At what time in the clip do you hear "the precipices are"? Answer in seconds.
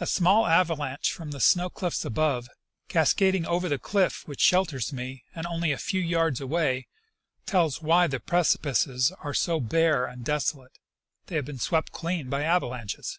8.06-9.34